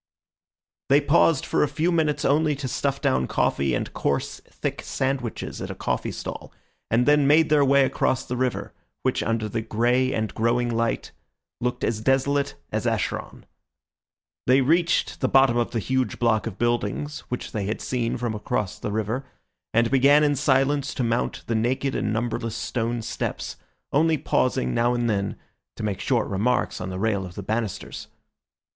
[0.89, 5.61] They paused for a few minutes only to stuff down coffee and coarse thick sandwiches
[5.61, 6.51] at a coffee stall,
[6.89, 11.11] and then made their way across the river, which under the grey and growing light
[11.59, 13.45] looked as desolate as Acheron.
[14.47, 18.33] They reached the bottom of the huge block of buildings which they had seen from
[18.33, 19.23] across the river,
[19.71, 23.55] and began in silence to mount the naked and numberless stone steps,
[23.91, 25.35] only pausing now and then
[25.75, 28.07] to make short remarks on the rail of the banisters.